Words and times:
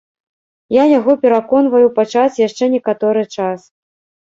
Я 0.75 0.83
яго 0.99 1.15
пераконваю 1.25 1.85
пачакаць 1.99 2.41
яшчэ 2.47 2.73
некаторы 2.79 3.25
час. 3.39 3.71